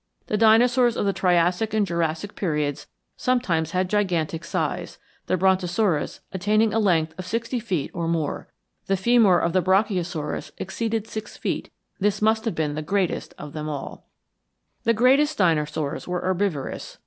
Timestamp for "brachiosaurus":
9.61-10.53